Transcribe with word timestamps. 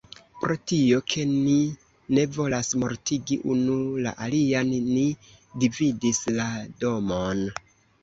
Pro 0.43 0.55
tio, 0.69 1.01
ke 1.13 1.25
ni 1.33 1.57
ne 2.19 2.23
volas 2.39 2.73
mortigi 2.85 3.39
unu 3.57 3.77
la 4.09 4.17
alian, 4.27 4.75
ni 4.91 5.07
dividis 5.67 6.27
la 6.43 6.53
domon. 6.85 7.51